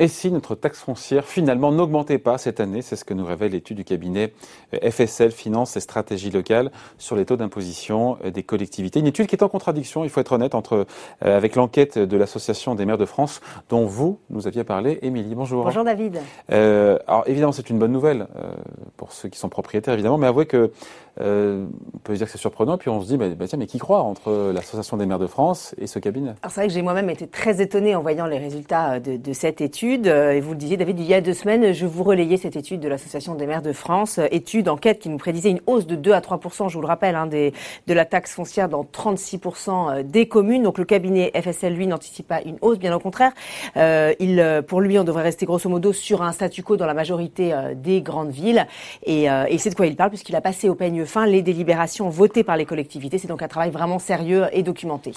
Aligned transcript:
Et 0.00 0.08
si 0.08 0.30
notre 0.30 0.54
taxe 0.54 0.80
foncière 0.80 1.26
finalement 1.26 1.72
n'augmentait 1.72 2.16
pas 2.16 2.38
cette 2.38 2.58
année, 2.58 2.80
c'est 2.80 2.96
ce 2.96 3.04
que 3.04 3.12
nous 3.12 3.26
révèle 3.26 3.52
l'étude 3.52 3.76
du 3.76 3.84
cabinet 3.84 4.32
euh, 4.72 4.90
FSL 4.90 5.30
Finance 5.30 5.76
et 5.76 5.80
Stratégie 5.80 6.30
Locale 6.30 6.70
sur 6.96 7.16
les 7.16 7.26
taux 7.26 7.36
d'imposition 7.36 8.16
euh, 8.24 8.30
des 8.30 8.42
collectivités. 8.42 9.00
Une 9.00 9.08
étude 9.08 9.26
qui 9.26 9.36
est 9.36 9.42
en 9.42 9.50
contradiction, 9.50 10.02
il 10.02 10.08
faut 10.08 10.22
être 10.22 10.32
honnête, 10.32 10.54
entre, 10.54 10.86
euh, 11.22 11.36
avec 11.36 11.54
l'enquête 11.54 11.98
de 11.98 12.16
l'Association 12.16 12.74
des 12.74 12.86
maires 12.86 12.96
de 12.96 13.04
France 13.04 13.42
dont 13.68 13.84
vous 13.84 14.18
nous 14.30 14.46
aviez 14.46 14.64
parlé. 14.64 14.98
Émilie, 15.02 15.34
bonjour. 15.34 15.64
Bonjour 15.64 15.84
David. 15.84 16.18
alors 16.48 17.24
évidemment, 17.26 17.52
c'est 17.52 17.68
une 17.68 17.78
bonne 17.78 17.92
nouvelle 17.92 18.26
pour 19.10 19.18
ceux 19.18 19.28
qui 19.28 19.40
sont 19.40 19.48
propriétaires, 19.48 19.94
évidemment, 19.94 20.18
mais 20.18 20.28
avouez 20.28 20.46
que 20.46 20.70
euh, 21.20 21.66
on 21.94 21.98
peut 21.98 22.14
dire 22.14 22.26
que 22.26 22.32
c'est 22.32 22.38
surprenant, 22.38 22.78
puis 22.78 22.88
on 22.88 23.00
se 23.02 23.08
dit, 23.08 23.16
bah, 23.16 23.26
bah, 23.36 23.46
tiens, 23.46 23.58
mais 23.58 23.66
qui 23.66 23.78
croit 23.78 24.00
entre 24.02 24.52
l'Association 24.54 24.96
des 24.96 25.06
maires 25.06 25.18
de 25.18 25.26
France 25.26 25.74
et 25.78 25.86
ce 25.86 25.98
cabinet? 25.98 26.30
Alors 26.42 26.52
c'est 26.52 26.60
vrai 26.60 26.68
que 26.68 26.72
j'ai 26.72 26.82
moi-même 26.82 27.10
été 27.10 27.26
très 27.26 27.60
étonnée 27.60 27.94
en 27.94 28.02
voyant 28.02 28.26
les 28.26 28.38
résultats 28.38 29.00
de, 29.00 29.16
de, 29.16 29.32
cette 29.32 29.60
étude. 29.60 30.06
Euh, 30.06 30.32
et 30.32 30.40
vous 30.40 30.52
le 30.52 30.56
disiez, 30.56 30.76
David, 30.76 30.98
il 30.98 31.06
y 31.06 31.14
a 31.14 31.20
deux 31.20 31.34
semaines, 31.34 31.72
je 31.72 31.86
vous 31.86 32.04
relayais 32.04 32.36
cette 32.36 32.56
étude 32.56 32.80
de 32.80 32.88
l'Association 32.88 33.34
des 33.34 33.46
maires 33.46 33.62
de 33.62 33.72
France, 33.72 34.18
euh, 34.18 34.26
étude, 34.30 34.68
enquête 34.68 35.00
qui 35.00 35.08
nous 35.08 35.18
prédisait 35.18 35.50
une 35.50 35.60
hausse 35.66 35.86
de 35.86 35.96
2 35.96 36.12
à 36.12 36.20
3 36.20 36.40
je 36.68 36.74
vous 36.74 36.80
le 36.80 36.86
rappelle, 36.86 37.16
hein, 37.16 37.26
de 37.26 37.52
la 37.88 38.04
taxe 38.04 38.32
foncière 38.32 38.68
dans 38.68 38.84
36 38.84 39.40
des 40.04 40.28
communes. 40.28 40.62
Donc 40.62 40.78
le 40.78 40.84
cabinet 40.84 41.32
FSL, 41.34 41.74
lui, 41.74 41.86
n'anticipe 41.86 42.28
pas 42.28 42.40
une 42.42 42.56
hausse, 42.60 42.78
bien 42.78 42.94
au 42.94 42.98
contraire. 42.98 43.32
Euh, 43.76 44.62
pour 44.62 44.80
lui, 44.80 44.98
on 44.98 45.04
devrait 45.04 45.22
rester 45.22 45.46
grosso 45.46 45.68
modo 45.68 45.92
sur 45.92 46.22
un 46.22 46.32
statu 46.32 46.62
quo 46.62 46.76
dans 46.76 46.86
la 46.86 46.94
majorité 46.94 47.54
des 47.74 48.00
grandes 48.00 48.30
villes. 48.30 48.66
Et, 49.04 49.24
et 49.24 49.58
c'est 49.58 49.70
de 49.70 49.74
quoi 49.74 49.86
il 49.86 49.96
parle, 49.96 50.10
puisqu'il 50.10 50.36
a 50.36 50.40
passé 50.40 50.68
au 50.68 50.74
peigne 50.74 51.04
fin 51.04 51.26
les 51.26 51.42
délibérations 51.42 52.08
votées 52.08 52.44
par 52.44 52.56
les 52.56 52.66
collectivités. 52.66 53.18
C'est 53.18 53.28
donc 53.28 53.42
un 53.42 53.48
travail 53.48 53.70
vraiment 53.70 53.98
sérieux 53.98 54.46
et 54.52 54.62
documenté. 54.62 55.12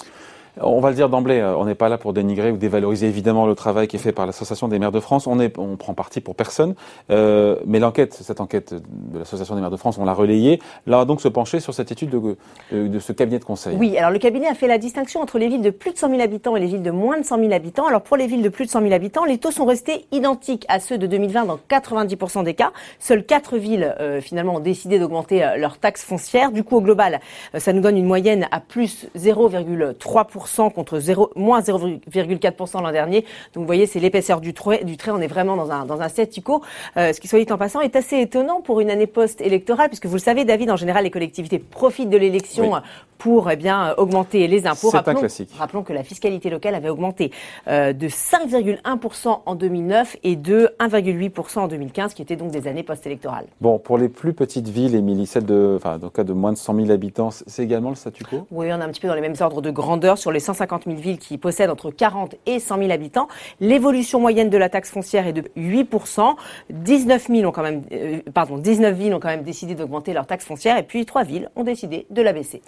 On 0.60 0.78
va 0.78 0.90
le 0.90 0.94
dire 0.94 1.08
d'emblée, 1.08 1.40
euh, 1.40 1.56
on 1.56 1.64
n'est 1.64 1.74
pas 1.74 1.88
là 1.88 1.98
pour 1.98 2.12
dénigrer 2.12 2.52
ou 2.52 2.56
dévaloriser 2.56 3.08
évidemment 3.08 3.46
le 3.46 3.56
travail 3.56 3.88
qui 3.88 3.96
est 3.96 3.98
fait 3.98 4.12
par 4.12 4.24
l'Association 4.24 4.68
des 4.68 4.78
maires 4.78 4.92
de 4.92 5.00
France. 5.00 5.26
On, 5.26 5.76
prend 5.76 5.94
parti 5.94 6.20
pour 6.20 6.36
personne. 6.36 6.74
Euh, 7.10 7.56
mais 7.66 7.80
l'enquête, 7.80 8.14
cette 8.14 8.40
enquête 8.40 8.72
de 8.72 9.18
l'Association 9.18 9.56
des 9.56 9.60
maires 9.60 9.72
de 9.72 9.76
France, 9.76 9.98
on 9.98 10.04
l'a 10.04 10.12
relayée. 10.12 10.60
Là, 10.86 10.96
on 10.96 11.00
va 11.00 11.04
donc 11.06 11.20
se 11.20 11.26
pencher 11.26 11.58
sur 11.58 11.74
cette 11.74 11.90
étude 11.90 12.10
de, 12.10 12.36
de, 12.70 12.98
ce 13.00 13.12
cabinet 13.12 13.40
de 13.40 13.44
conseil. 13.44 13.76
Oui, 13.76 13.98
alors 13.98 14.12
le 14.12 14.20
cabinet 14.20 14.46
a 14.46 14.54
fait 14.54 14.68
la 14.68 14.78
distinction 14.78 15.20
entre 15.20 15.38
les 15.38 15.48
villes 15.48 15.62
de 15.62 15.70
plus 15.70 15.92
de 15.92 15.98
100 15.98 16.10
000 16.10 16.22
habitants 16.22 16.54
et 16.54 16.60
les 16.60 16.66
villes 16.66 16.82
de 16.82 16.92
moins 16.92 17.18
de 17.18 17.24
100 17.24 17.38
000 17.40 17.52
habitants. 17.52 17.88
Alors 17.88 18.02
pour 18.02 18.16
les 18.16 18.28
villes 18.28 18.42
de 18.42 18.48
plus 18.48 18.66
de 18.66 18.70
100 18.70 18.82
000 18.82 18.92
habitants, 18.92 19.24
les 19.24 19.38
taux 19.38 19.50
sont 19.50 19.64
restés 19.64 20.06
identiques 20.12 20.66
à 20.68 20.78
ceux 20.78 20.98
de 20.98 21.08
2020 21.08 21.46
dans 21.46 21.58
90% 21.68 22.44
des 22.44 22.54
cas. 22.54 22.72
Seules 23.00 23.24
quatre 23.24 23.56
villes 23.58 23.94
euh, 23.98 24.20
finalement 24.20 24.56
ont 24.56 24.60
décidé 24.60 25.00
d'augmenter 25.00 25.44
euh, 25.44 25.56
leur 25.56 25.78
taxe 25.78 26.04
foncière. 26.04 26.52
Du 26.52 26.62
coup, 26.62 26.76
au 26.76 26.80
global, 26.80 27.20
ça 27.58 27.72
nous 27.72 27.80
donne 27.80 27.96
une 27.96 28.06
moyenne 28.06 28.46
à 28.52 28.60
plus 28.60 29.08
0,3% 29.16 30.43
contre 30.74 30.98
0, 30.98 31.30
moins 31.36 31.60
0,4% 31.60 32.82
l'an 32.82 32.92
dernier. 32.92 33.22
Donc 33.52 33.62
vous 33.62 33.66
voyez, 33.66 33.86
c'est 33.86 34.00
l'épaisseur 34.00 34.40
du 34.40 34.54
trait, 34.54 34.84
du 34.84 34.96
trait. 34.96 35.10
On 35.10 35.20
est 35.20 35.26
vraiment 35.26 35.56
dans 35.56 35.70
un, 35.70 35.84
dans 35.84 36.00
un 36.00 36.08
statu 36.08 36.42
quo. 36.42 36.62
Euh, 36.96 37.12
ce 37.12 37.20
qui, 37.20 37.28
soit 37.28 37.42
dit 37.42 37.52
en 37.52 37.58
passant, 37.58 37.80
est 37.80 37.96
assez 37.96 38.20
étonnant 38.20 38.60
pour 38.60 38.80
une 38.80 38.90
année 38.90 39.06
post-électorale, 39.06 39.88
puisque 39.88 40.06
vous 40.06 40.14
le 40.14 40.20
savez, 40.20 40.44
David, 40.44 40.70
en 40.70 40.76
général, 40.76 41.04
les 41.04 41.10
collectivités 41.10 41.58
profitent 41.58 42.10
de 42.10 42.16
l'élection 42.16 42.72
pour 43.18 43.50
eh 43.50 43.56
bien 43.56 43.94
augmenter 43.96 44.46
les 44.48 44.66
impôts. 44.66 44.90
Classique. 44.90 45.50
Rappelons 45.58 45.82
que 45.82 45.92
la 45.92 46.02
fiscalité 46.02 46.50
locale 46.50 46.74
avait 46.74 46.88
augmenté 46.88 47.30
euh, 47.68 47.92
de 47.92 48.08
5,1% 48.08 49.40
en 49.46 49.54
2009 49.54 50.16
et 50.22 50.36
de 50.36 50.70
1,8% 50.80 51.58
en 51.60 51.68
2015, 51.68 52.14
qui 52.14 52.22
étaient 52.22 52.36
donc 52.36 52.50
des 52.50 52.66
années 52.66 52.82
post-électorales. 52.82 53.46
Bon, 53.60 53.78
pour 53.78 53.98
les 53.98 54.08
plus 54.08 54.34
petites 54.34 54.68
villes, 54.68 54.94
Émilie, 54.94 55.26
celles 55.26 55.46
de, 55.46 55.74
enfin, 55.76 55.98
dans 55.98 56.08
le 56.08 56.10
cas 56.10 56.24
de 56.24 56.32
moins 56.32 56.52
de 56.52 56.58
100 56.58 56.74
000 56.74 56.90
habitants, 56.90 57.30
c'est 57.30 57.62
également 57.62 57.90
le 57.90 57.96
statu 57.96 58.24
quo? 58.24 58.46
Oui, 58.50 58.66
on 58.66 58.80
est 58.80 58.82
un 58.82 58.88
petit 58.88 59.00
peu 59.00 59.08
dans 59.08 59.14
les 59.14 59.20
mêmes 59.20 59.36
ordres 59.40 59.62
de 59.62 59.70
grandeur 59.70 60.18
sur 60.18 60.30
les 60.34 60.40
150 60.40 60.84
000 60.84 60.96
villes 60.96 61.18
qui 61.18 61.38
possèdent 61.38 61.70
entre 61.70 61.90
40 61.90 62.34
et 62.46 62.58
100 62.58 62.78
000 62.78 62.90
habitants. 62.90 63.28
L'évolution 63.60 64.20
moyenne 64.20 64.50
de 64.50 64.58
la 64.58 64.68
taxe 64.68 64.90
foncière 64.90 65.26
est 65.26 65.32
de 65.32 65.42
8%. 65.56 66.34
19 66.70 67.28
000 67.28 67.48
ont 67.48 67.52
quand 67.52 67.62
même, 67.62 67.82
euh, 67.92 68.18
pardon, 68.32 68.58
19 68.58 68.94
villes 68.94 69.14
ont 69.14 69.20
quand 69.20 69.28
même 69.28 69.42
décidé 69.42 69.74
d'augmenter 69.74 70.12
leur 70.12 70.26
taxe 70.26 70.44
foncière 70.44 70.76
et 70.76 70.82
puis 70.82 71.06
trois 71.06 71.24
villes 71.24 71.50
ont 71.56 71.64
décidé 71.64 72.06
de 72.10 72.22
la 72.22 72.32
baisser. 72.32 72.60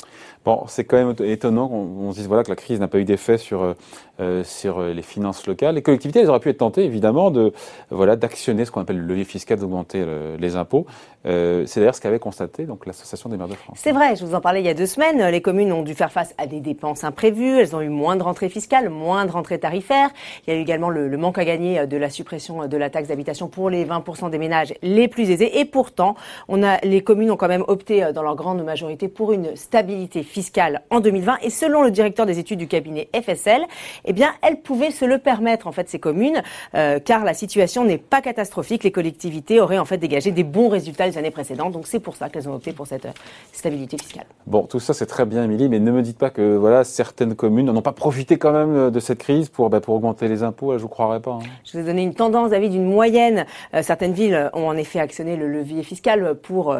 Bon, 0.44 0.64
c'est 0.68 0.84
quand 0.84 0.96
même 0.96 1.14
étonnant 1.28 1.68
qu'on 1.68 2.12
se 2.12 2.18
dise 2.18 2.28
voilà, 2.28 2.44
que 2.44 2.50
la 2.50 2.56
crise 2.56 2.80
n'a 2.80 2.88
pas 2.88 2.98
eu 2.98 3.04
d'effet 3.04 3.38
sur, 3.38 3.62
euh, 3.62 3.74
euh, 4.20 4.44
sur 4.44 4.80
les 4.80 5.02
finances 5.02 5.46
locales. 5.46 5.74
Les 5.74 5.82
collectivités, 5.82 6.20
elles 6.20 6.30
auraient 6.30 6.40
pu 6.40 6.50
être 6.50 6.58
tentées, 6.58 6.84
évidemment, 6.84 7.30
de 7.30 7.52
voilà, 7.90 8.16
d'actionner 8.16 8.64
ce 8.64 8.70
qu'on 8.70 8.80
appelle 8.80 8.98
le 8.98 9.06
levier 9.06 9.24
fiscal, 9.24 9.58
d'augmenter 9.58 10.04
les 10.38 10.56
impôts. 10.56 10.86
c'est 11.24 11.76
d'ailleurs 11.76 11.94
ce 11.94 12.00
qu'avait 12.00 12.18
constaté 12.18 12.64
donc 12.64 12.86
l'Association 12.86 13.28
des 13.28 13.36
maires 13.36 13.48
de 13.48 13.54
France. 13.54 13.78
C'est 13.80 13.92
vrai, 13.92 14.16
je 14.16 14.24
vous 14.24 14.34
en 14.34 14.40
parlais 14.40 14.60
il 14.60 14.66
y 14.66 14.68
a 14.68 14.74
deux 14.74 14.86
semaines. 14.86 15.24
Les 15.30 15.40
communes 15.40 15.72
ont 15.72 15.82
dû 15.82 15.94
faire 15.94 16.12
face 16.12 16.34
à 16.38 16.46
des 16.46 16.60
dépenses 16.60 17.04
imprévues. 17.04 17.55
Elles 17.58 17.74
ont 17.74 17.80
eu 17.80 17.88
moins 17.88 18.16
de 18.16 18.22
rentrées 18.22 18.48
fiscales, 18.48 18.88
moins 18.88 19.26
de 19.26 19.30
rentrées 19.30 19.58
tarifaires. 19.58 20.10
Il 20.46 20.52
y 20.52 20.56
a 20.56 20.58
eu 20.58 20.62
également 20.62 20.90
le, 20.90 21.16
manque 21.16 21.38
à 21.38 21.44
gagner 21.44 21.86
de 21.86 21.96
la 21.96 22.10
suppression 22.10 22.66
de 22.66 22.76
la 22.76 22.90
taxe 22.90 23.08
d'habitation 23.08 23.48
pour 23.48 23.70
les 23.70 23.84
20% 23.84 24.30
des 24.30 24.38
ménages 24.38 24.74
les 24.82 25.08
plus 25.08 25.30
aisés. 25.30 25.58
Et 25.58 25.64
pourtant, 25.64 26.14
on 26.48 26.62
a, 26.62 26.78
les 26.84 27.02
communes 27.02 27.30
ont 27.30 27.36
quand 27.36 27.48
même 27.48 27.64
opté 27.68 28.12
dans 28.12 28.22
leur 28.22 28.36
grande 28.36 28.62
majorité 28.62 29.08
pour 29.08 29.32
une 29.32 29.56
stabilité 29.56 30.22
fiscale 30.22 30.82
en 30.90 31.00
2020. 31.00 31.38
Et 31.42 31.50
selon 31.50 31.82
le 31.82 31.90
directeur 31.90 32.26
des 32.26 32.38
études 32.38 32.58
du 32.58 32.68
cabinet 32.68 33.08
FSL, 33.14 33.62
eh 34.04 34.12
bien, 34.12 34.32
elles 34.42 34.60
pouvaient 34.60 34.90
se 34.90 35.04
le 35.04 35.18
permettre, 35.18 35.66
en 35.66 35.72
fait, 35.72 35.88
ces 35.88 35.98
communes, 35.98 36.42
euh, 36.74 36.98
car 36.98 37.24
la 37.24 37.34
situation 37.34 37.84
n'est 37.84 37.98
pas 37.98 38.20
catastrophique. 38.20 38.84
Les 38.84 38.92
collectivités 38.92 39.60
auraient, 39.60 39.78
en 39.78 39.84
fait, 39.84 39.98
dégagé 39.98 40.30
des 40.30 40.44
bons 40.44 40.68
résultats 40.68 41.06
les 41.06 41.18
années 41.18 41.30
précédentes. 41.30 41.72
Donc, 41.72 41.86
c'est 41.86 42.00
pour 42.00 42.16
ça 42.16 42.28
qu'elles 42.28 42.48
ont 42.48 42.54
opté 42.54 42.72
pour 42.72 42.86
cette 42.86 43.06
euh, 43.06 43.12
stabilité 43.52 43.96
fiscale. 43.98 44.26
Bon, 44.46 44.62
tout 44.66 44.80
ça, 44.80 44.94
c'est 44.94 45.06
très 45.06 45.24
bien, 45.24 45.44
Émilie, 45.44 45.68
mais 45.68 45.78
ne 45.78 45.90
me 45.90 46.02
dites 46.02 46.18
pas 46.18 46.30
que, 46.30 46.56
voilà, 46.56 46.84
certaines 46.84 47.34
communes 47.34 47.45
n'ont 47.48 47.82
pas 47.82 47.92
profité 47.92 48.38
quand 48.38 48.52
même 48.52 48.76
euh, 48.76 48.90
de 48.90 49.00
cette 49.00 49.18
crise 49.18 49.48
pour, 49.48 49.70
bah, 49.70 49.80
augmenter 49.86 50.28
les 50.28 50.42
impôts. 50.42 50.76
je 50.76 50.82
vous 50.82 50.88
croirais 50.88 51.20
pas. 51.20 51.32
Hein. 51.32 51.46
Je 51.64 51.72
vous 51.72 51.78
ai 51.78 51.84
donné 51.84 52.02
une 52.02 52.14
tendance, 52.14 52.50
David, 52.50 52.72
d'une 52.72 52.84
moyenne. 52.84 53.46
certaines 53.82 54.12
villes 54.12 54.50
ont 54.52 54.66
en 54.68 54.76
effet 54.76 55.00
actionné 55.00 55.36
le 55.36 55.48
levier 55.48 55.82
fiscal 55.82 56.34
pour, 56.34 56.76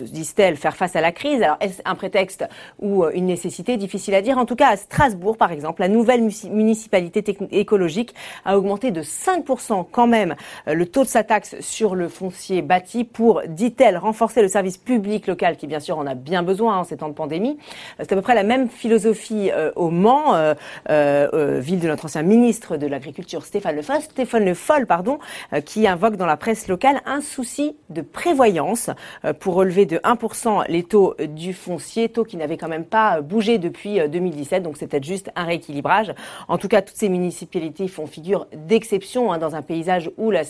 disent-elles, 0.00 0.56
faire 0.56 0.76
face 0.76 0.96
à 0.96 1.00
la 1.00 1.12
crise. 1.12 1.42
Alors, 1.42 1.56
est-ce 1.60 1.80
un 1.84 1.94
prétexte 1.94 2.44
ou 2.80 3.04
une 3.06 3.26
nécessité, 3.26 3.76
difficile 3.76 4.14
à 4.14 4.22
dire. 4.22 4.38
En 4.38 4.46
tout 4.46 4.56
cas, 4.56 4.68
à 4.68 4.76
Strasbourg, 4.76 5.36
par 5.36 5.52
exemple, 5.52 5.80
la 5.80 5.88
nouvelle 5.88 6.22
municipalité 6.50 7.24
écologique 7.52 8.14
a 8.44 8.58
augmenté 8.58 8.90
de 8.90 9.02
5% 9.02 9.86
quand 9.90 10.06
même 10.06 10.34
euh, 10.68 10.74
le 10.74 10.86
taux 10.86 11.02
de 11.02 11.08
sa 11.08 11.24
taxe 11.24 11.56
sur 11.60 11.94
le 11.94 12.08
foncier 12.08 12.62
bâti 12.62 13.04
pour, 13.04 13.42
dit-elle, 13.46 13.96
renforcer 13.96 14.42
le 14.42 14.48
service 14.48 14.78
public 14.78 15.26
local 15.26 15.56
qui, 15.56 15.66
bien 15.66 15.80
sûr, 15.80 15.98
en 15.98 16.06
a 16.06 16.14
bien 16.14 16.42
besoin 16.42 16.78
en 16.78 16.84
ces 16.84 16.96
temps 16.96 17.08
de 17.08 17.14
pandémie. 17.14 17.58
Euh, 17.98 18.04
c'est 18.04 18.12
à 18.12 18.16
peu 18.16 18.22
près 18.22 18.34
la 18.34 18.42
même 18.42 18.68
philosophie 18.68 19.50
euh, 19.52 19.72
au 19.76 19.90
Mans, 20.00 20.54
ville 20.88 21.80
de 21.80 21.88
notre 21.88 22.06
ancien 22.06 22.22
ministre 22.22 22.76
de 22.76 22.86
l'Agriculture, 22.86 23.44
Stéphane 23.44 23.76
Le 23.76 23.82
Foll, 23.82 24.00
Stéphane 24.00 24.44
Le 24.44 24.54
Foll, 24.54 24.86
pardon, 24.86 25.18
qui 25.64 25.86
invoque 25.86 26.16
dans 26.16 26.26
la 26.26 26.36
presse 26.36 26.68
locale 26.68 27.00
un 27.06 27.20
souci 27.20 27.76
de 27.90 28.02
prévoyance 28.02 28.90
pour 29.40 29.54
relever 29.54 29.86
de 29.86 29.98
1% 29.98 30.64
les 30.68 30.82
taux 30.82 31.14
du 31.28 31.52
foncier, 31.52 32.08
taux 32.08 32.24
qui 32.24 32.36
n'avait 32.36 32.56
quand 32.56 32.68
même 32.68 32.84
pas 32.84 33.20
bougé 33.20 33.58
depuis 33.58 34.00
2017, 34.08 34.60
euh, 34.60 34.64
donc 34.64 34.76
c'est 34.76 34.86
peut-être 34.86 35.04
juste 35.04 35.30
un 35.36 35.44
rééquilibrage. 35.44 36.12
En 36.48 36.58
tout 36.58 36.68
cas, 36.68 36.82
toutes 36.82 36.96
ces 36.96 37.08
municipalités 37.08 37.88
font 37.88 38.06
figure 38.06 38.46
d'exception 38.54 39.32
hein, 39.32 39.38
dans 39.38 39.54
un 39.54 39.62
paysage 39.62 40.10
où 40.16 40.30
la, 40.30 40.44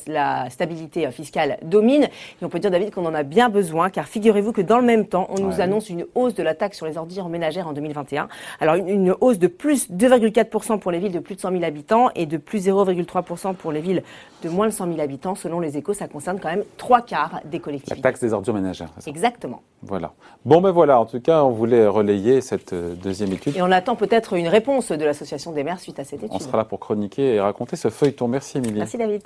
stabilité 0.50 1.06
euh, 1.06 1.10
fiscale 1.10 1.58
domine. 1.62 2.04
Et 2.04 2.44
on 2.44 2.48
peut 2.48 2.58
dire, 2.58 2.70
David, 2.70 2.90
qu'on 2.92 3.06
en 3.06 3.14
a 3.14 3.22
bien 3.22 3.48
besoin, 3.48 3.90
car 3.90 4.06
figurez-vous 4.06 4.52
que 4.52 4.60
dans 4.60 4.78
le 4.78 4.84
même 4.84 5.06
temps, 5.06 5.26
on 5.30 5.40
nous 5.40 5.60
annonce 5.60 5.90
une 5.90 6.06
hausse 6.14 6.34
de 6.34 6.42
la 6.42 6.54
taxe 6.54 6.76
sur 6.76 6.86
les 6.86 6.96
ordures 6.96 7.28
ménagères 7.28 7.68
en 7.68 7.72
2021. 7.72 8.28
Alors 8.60 8.74
une, 8.76 9.14
hausse 9.20 9.38
de 9.40 9.46
plus 9.46 9.90
2,4% 9.90 10.78
pour 10.78 10.92
les 10.92 10.98
villes 10.98 11.12
de 11.12 11.18
plus 11.18 11.34
de 11.34 11.40
100 11.40 11.50
000 11.52 11.64
habitants 11.64 12.10
et 12.14 12.26
de 12.26 12.36
plus 12.36 12.68
0,3% 12.68 13.54
pour 13.54 13.72
les 13.72 13.80
villes 13.80 14.02
de 14.42 14.50
moins 14.50 14.66
de 14.66 14.72
100 14.72 14.86
000 14.88 15.00
habitants. 15.00 15.34
Selon 15.34 15.60
les 15.60 15.78
échos, 15.78 15.94
ça 15.94 16.08
concerne 16.08 16.38
quand 16.38 16.50
même 16.50 16.64
trois 16.76 17.00
quarts 17.00 17.40
des 17.46 17.58
collectivités. 17.58 17.96
La 17.96 18.02
taxe 18.02 18.20
des 18.20 18.34
ordures 18.34 18.52
ménagères. 18.52 18.90
Exactement. 19.06 19.62
Voilà. 19.82 20.12
Bon, 20.44 20.60
ben 20.60 20.70
voilà, 20.70 21.00
en 21.00 21.06
tout 21.06 21.20
cas, 21.20 21.42
on 21.42 21.50
voulait 21.50 21.86
relayer 21.86 22.42
cette 22.42 22.74
euh, 22.74 22.94
deuxième 22.94 23.32
étude. 23.32 23.56
Et 23.56 23.62
on 23.62 23.72
attend 23.72 23.96
peut-être 23.96 24.34
une 24.34 24.48
réponse 24.48 24.92
de 24.92 25.04
l'Association 25.04 25.52
des 25.52 25.64
maires 25.64 25.80
suite 25.80 25.98
à 25.98 26.04
cette 26.04 26.22
étude. 26.22 26.30
On 26.32 26.38
sera 26.38 26.58
là 26.58 26.64
pour 26.66 26.78
chroniquer 26.78 27.36
et 27.36 27.40
raconter 27.40 27.76
ce 27.76 27.88
feuilleton. 27.88 28.28
Merci, 28.28 28.58
Émilie. 28.58 28.78
Merci, 28.78 28.98
David. 28.98 29.22